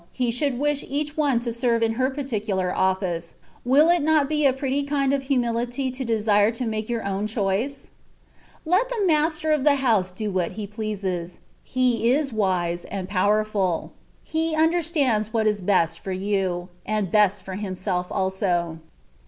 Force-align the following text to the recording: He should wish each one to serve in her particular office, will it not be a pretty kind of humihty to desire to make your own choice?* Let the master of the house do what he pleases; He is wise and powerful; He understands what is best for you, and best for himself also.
He 0.13 0.31
should 0.31 0.57
wish 0.57 0.83
each 0.87 1.15
one 1.15 1.41
to 1.41 1.53
serve 1.53 1.83
in 1.83 1.93
her 1.93 2.09
particular 2.09 2.73
office, 2.75 3.35
will 3.63 3.91
it 3.91 4.01
not 4.01 4.27
be 4.27 4.47
a 4.47 4.51
pretty 4.51 4.81
kind 4.81 5.13
of 5.13 5.25
humihty 5.25 5.93
to 5.93 6.03
desire 6.03 6.49
to 6.49 6.65
make 6.65 6.89
your 6.89 7.03
own 7.05 7.27
choice?* 7.27 7.91
Let 8.65 8.89
the 8.89 9.05
master 9.05 9.51
of 9.51 9.63
the 9.63 9.75
house 9.75 10.09
do 10.11 10.31
what 10.31 10.53
he 10.53 10.65
pleases; 10.65 11.37
He 11.63 12.09
is 12.09 12.33
wise 12.33 12.83
and 12.85 13.07
powerful; 13.07 13.93
He 14.23 14.55
understands 14.55 15.31
what 15.31 15.45
is 15.45 15.61
best 15.61 15.99
for 15.99 16.11
you, 16.13 16.69
and 16.83 17.11
best 17.11 17.43
for 17.43 17.53
himself 17.53 18.07
also. 18.09 18.79